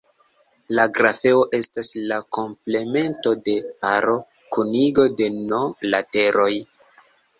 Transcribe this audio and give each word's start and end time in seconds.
La 0.77 0.85
grafeo 0.99 1.43
estas 1.57 1.91
la 2.11 2.17
komplemento 2.37 3.35
de 3.49 3.55
paro-kunigo 3.85 5.07
de 5.21 5.29
"n" 5.43 5.61
lateroj. 5.93 6.53